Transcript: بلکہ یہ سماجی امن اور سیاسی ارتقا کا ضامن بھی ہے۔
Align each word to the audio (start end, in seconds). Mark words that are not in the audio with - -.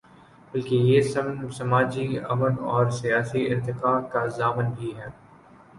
بلکہ 0.53 0.75
یہ 0.75 1.01
سماجی 1.51 2.07
امن 2.29 2.55
اور 2.63 2.89
سیاسی 2.91 3.45
ارتقا 3.53 3.99
کا 4.11 4.25
ضامن 4.37 4.71
بھی 4.71 4.95
ہے۔ 4.97 5.07